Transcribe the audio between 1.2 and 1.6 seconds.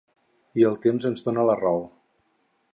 dóna la